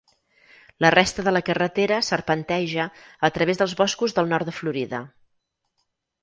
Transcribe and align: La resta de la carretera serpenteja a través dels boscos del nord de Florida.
La 0.85 0.89
resta 0.93 1.25
de 1.27 1.33
la 1.35 1.41
carretera 1.49 1.99
serpenteja 2.07 2.87
a 3.29 3.31
través 3.37 3.61
dels 3.61 3.77
boscos 3.83 4.17
del 4.21 4.33
nord 4.33 4.51
de 4.51 4.57
Florida. 4.63 5.05